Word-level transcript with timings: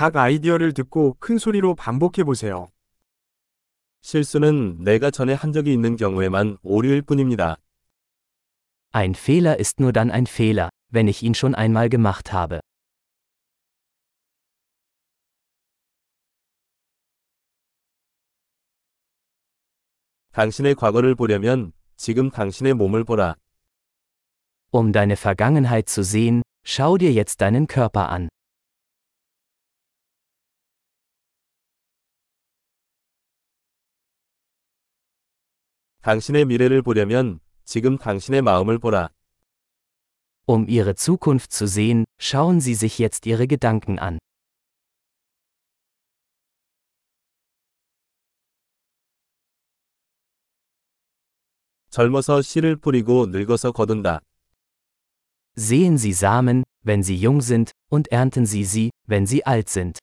각 0.00 0.16
아이디어를 0.16 0.72
듣고 0.72 1.18
큰 1.20 1.36
소리로 1.36 1.74
반복해 1.74 2.24
보세요. 2.24 2.70
실수는 4.00 4.82
내가 4.82 5.10
전에 5.10 5.34
한 5.34 5.52
적이 5.52 5.74
있는 5.74 5.96
경우에만 5.96 6.56
오류일 6.62 7.02
뿐입니다. 7.02 7.58
Ein 8.94 9.12
Fehler 9.14 9.60
ist 9.60 9.78
nur 9.78 9.92
dann 9.92 10.10
ein 10.10 10.24
Fehler, 10.24 10.70
wenn 10.90 11.06
ich 11.06 11.22
ihn 11.22 11.34
schon 11.34 11.54
einmal 11.54 11.90
gemacht 11.90 12.32
habe. 12.32 12.60
당신의 20.32 20.76
과거를 20.76 21.14
보려면 21.14 21.72
지금 21.96 22.30
당신의 22.30 22.72
몸을 22.72 23.04
보라. 23.04 23.34
Um 24.72 24.92
deine 24.92 25.18
Vergangenheit 25.18 25.90
zu 25.90 26.02
sehen, 26.02 26.40
schau 26.64 26.96
dir 26.96 27.12
jetzt 27.12 27.42
deinen 27.42 27.66
Körper 27.66 28.08
an. 28.08 28.30
당신의 36.01 36.45
미래를 36.45 36.81
보려면 36.81 37.39
지금 37.63 37.97
당신의 37.97 38.41
마음을 38.41 38.77
보라. 38.77 39.09
Um 40.47 40.67
ihre 40.69 40.93
Zukunft 40.93 41.51
zu 41.51 41.65
sehen, 41.65 42.05
schauen 42.19 42.59
Sie 42.59 42.75
sich 42.75 42.99
jetzt 42.99 43.25
Ihre 43.25 43.47
Gedanken 43.47 43.97
an. 43.99 44.19
젊어서 51.89 52.41
씨를 52.41 52.75
뿌리고 52.75 53.25
늙어서 53.27 53.71
거둔다. 53.71 54.19
Sehen 55.57 55.97
Sie 55.97 56.13
Samen, 56.13 56.63
wenn 56.83 57.01
sie 57.01 57.15
jung 57.15 57.41
sind, 57.41 57.71
und 57.89 58.11
ernten 58.11 58.45
Sie 58.45 58.65
sie, 58.65 58.91
wenn 59.07 59.25
sie 59.25 59.43
alt 59.45 59.69
sind. 59.69 59.97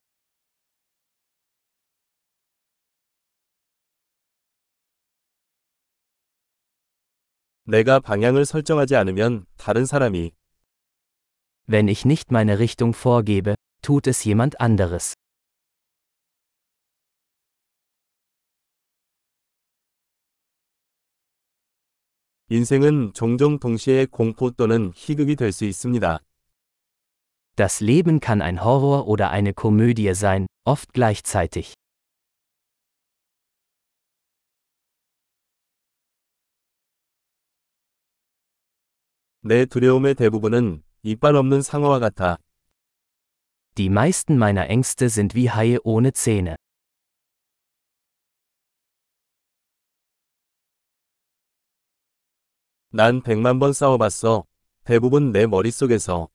내가 7.66 8.00
방향을 8.00 8.44
설정하지 8.44 8.96
않으면 8.96 9.46
다른 9.56 9.86
사람이 9.86 10.32
Wenn 11.68 11.88
ich 11.88 12.04
nicht 12.04 12.30
meine 12.30 12.58
Richtung 12.58 12.92
vorgebe, 12.92 13.54
tut 13.82 14.08
es 14.08 14.24
jemand 14.24 14.60
anderes. 14.60 15.14
인생은 22.48 23.14
종종 23.14 23.58
동시에 23.58 24.06
공포 24.06 24.50
또는 24.50 24.92
희극이 24.94 25.36
될 25.36 25.52
수 25.52 25.64
있습니다. 25.64 26.18
Das 27.56 27.80
Leben 27.80 28.20
kann 28.20 28.42
ein 28.42 28.62
Horror 28.62 29.06
oder 29.06 29.30
eine 29.30 29.54
Komödie 29.54 30.14
sein, 30.14 30.46
oft 30.64 30.92
gleichzeitig. 30.92 31.74
내 39.46 39.66
두려움의 39.66 40.14
대부분은 40.14 40.82
이빨 41.02 41.36
없는 41.36 41.62
상어와 41.62 41.98
같아. 41.98 42.38
Die 43.74 43.88
meisten 43.88 44.36
meiner 44.36 44.68
Ängste 44.68 45.08
sind 45.08 45.34
wie 45.34 45.48
Haie 45.48 45.78
ohne 45.82 46.12
Zähne. 46.12 46.56
난 52.90 53.22
백만 53.22 53.58
번 53.58 53.72
싸워봤어. 53.72 54.44
대부분 54.84 55.32
내 55.32 55.46
머릿속에서. 55.46 56.28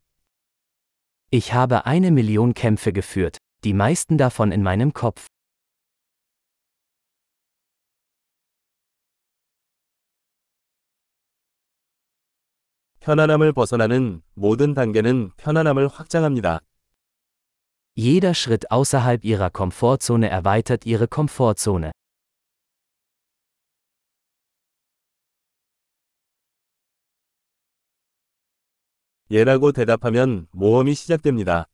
Ich 1.29 1.53
habe 1.53 1.85
eine 1.85 2.09
Million 2.09 2.53
Kämpfe 2.53 2.91
geführt, 2.91 3.37
die 3.63 3.73
meisten 3.73 4.17
davon 4.17 4.51
in 4.51 4.63
meinem 4.63 4.91
Kopf. 4.93 5.27
편안함을 13.01 13.53
벗어나는 13.53 14.21
모든 14.33 14.73
단계는 14.73 15.31
편안함을 15.37 15.87
확장합니다. 15.87 16.59
Jeder 17.95 18.33
Schritt 18.33 18.67
außerhalb 18.69 19.23
ihrer 19.23 19.49
Komfortzone 19.49 20.27
erweitert 20.27 20.85
ihre 20.85 21.07
Komfortzone. 21.07 21.91
예라고 29.29 29.71
대답하면 29.71 30.47
모험이 30.51 30.93
시작됩니다. 30.93 31.65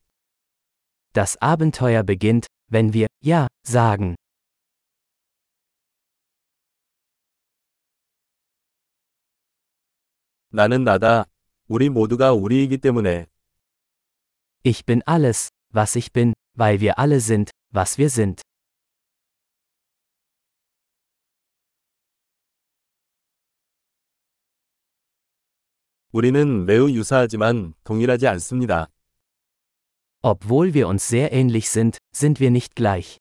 Das 1.13 1.37
Abenteuer 1.39 2.03
beginnt, 2.03 2.47
wenn 2.71 2.93
wir 2.93 3.07
Ja 3.21 3.47
sagen. 3.63 4.15
나는 10.50 10.84
나다. 10.84 11.26
우리 11.68 11.90
모두가 11.90 12.32
우리이기 12.32 12.78
때문에. 12.78 13.26
Ich 14.64 14.84
bin 14.86 15.02
alles, 15.06 15.50
was 15.74 15.96
ich 15.96 16.12
bin, 16.12 16.32
weil 16.56 16.80
wir 16.80 16.98
alle 16.98 17.20
sind, 17.20 17.50
was 17.72 17.98
wir 17.98 18.08
sind. 18.08 18.40
우리는 26.10 26.64
매우 26.64 26.88
유사하지만 26.90 27.74
동일하지 27.84 28.26
않습니다. 28.28 28.88
Obwohl 30.22 30.72
wir 30.72 30.88
uns 30.88 31.06
sehr 31.06 31.30
ähnlich 31.32 31.68
sind, 31.68 31.98
sind 32.14 32.40
wir 32.40 32.50
nicht 32.50 32.74
gleich. 32.74 33.18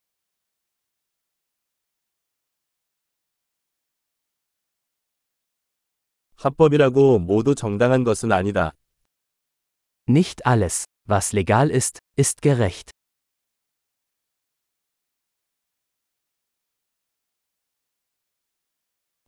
합법이라고 6.38 7.18
모두 7.18 7.56
정당한 7.56 8.03
것은 8.03 8.31
아니다. 8.31 8.74
Nicht 10.08 10.42
alles, 10.48 10.86
was 11.09 11.36
legal 11.36 11.72
ist, 11.72 12.00
ist 12.18 12.42
gerecht. 12.42 12.92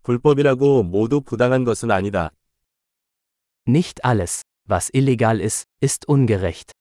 불법이라고 0.04 0.84
모두 0.84 1.22
부당한 1.22 1.64
것은 1.64 1.90
아니다. 1.90 2.30
Nicht 3.68 4.00
alles, 4.06 4.44
was 4.70 4.92
illegal 4.94 5.42
ist, 5.42 5.66
ist 5.84 6.06
ungerecht. 6.08 6.74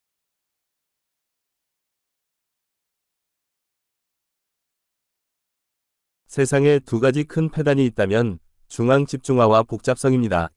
세상에 6.27 6.79
두 6.81 7.01
가지 7.01 7.25
큰 7.25 7.51
폐단이 7.51 7.87
있다면 7.87 8.39
중앙 8.68 9.06
집중화와 9.06 9.64
복잡성입니다. 9.64 10.50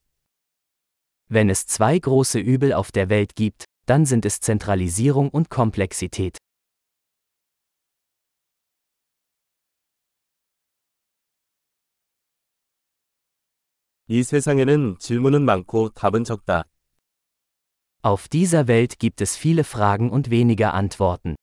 Wenn 1.29 1.51
es 1.51 1.67
zwei 1.67 1.99
große 1.99 2.39
Übel 2.39 2.73
auf 2.73 2.93
der 2.93 3.09
Welt 3.09 3.35
gibt, 3.35 3.65
dann 3.87 4.07
sind 4.07 4.25
es 4.25 4.41
Zentralisierung 4.41 5.29
und 5.31 5.49
Komplexität. 5.51 6.39
이 14.09 14.23
세상에는 14.23 14.99
질문은 15.01 15.45
많고 15.45 15.89
답은 15.91 16.23
적다. 16.23 16.63
Auf 18.03 18.29
dieser 18.29 18.69
Welt 18.69 19.01
gibt 19.01 19.21
es 19.21 19.37
viele 19.37 19.65
Fragen 19.65 20.11
und 20.11 20.31
weniger 20.31 20.75
Antworten. 20.75 21.35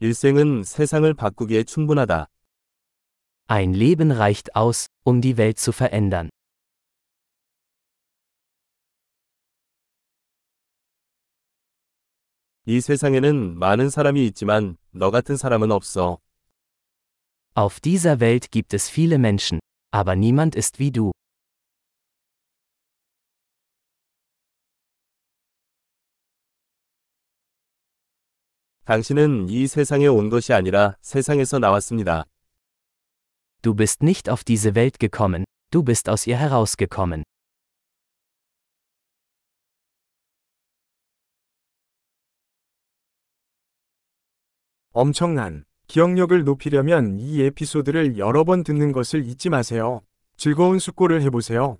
일생은 0.00 0.64
세상을 0.64 1.12
바꾸기에 1.14 1.64
충분하다. 1.64 2.28
Ein 3.48 3.72
Leben 3.74 4.10
reicht 4.10 4.54
aus, 4.56 4.86
um 5.04 5.20
die 5.20 5.36
Welt 5.36 5.58
zu 5.58 5.72
verändern. 5.72 6.30
이 12.66 12.80
세상에는 12.80 13.58
많은 13.58 13.90
사람이 13.90 14.24
있지만 14.28 14.78
너 14.90 15.10
같은 15.10 15.36
사람은 15.36 15.70
없어. 15.70 16.18
Auf 17.54 17.78
dieser 17.80 18.20
Welt 18.20 18.50
gibt 18.50 18.72
es 18.72 18.88
viele 18.88 19.18
Menschen, 19.18 19.60
aber 19.92 20.16
niemand 20.16 20.56
ist 20.56 20.78
wie 20.78 20.90
du. 20.90 21.12
당신은 28.89 29.49
이 29.49 29.67
세상에 29.67 30.07
온 30.07 30.31
것이 30.31 30.51
아니라 30.51 30.97
세상에서 31.01 31.59
나왔습니다. 31.59 32.25
Du 33.61 33.75
bist 33.75 34.03
nicht 34.03 34.27
auf 34.27 34.43
diese 34.43 34.73
Welt 34.75 34.97
gekommen, 34.97 35.43
du 35.69 35.83
bist 35.83 36.09
aus 36.09 36.25
ihr 36.27 36.39
herausgekommen. 36.39 37.23
엄청난 44.91 45.65
기억력을 45.85 46.43
높이려면 46.43 47.19
이 47.19 47.43
에피소드를 47.43 48.17
여러 48.17 48.43
번 48.43 48.63
듣는 48.63 48.91
것을 48.91 49.23
잊지 49.23 49.49
마세요. 49.49 50.01
즐거운 50.35 50.79
숙고를 50.79 51.21
해보세요. 51.21 51.77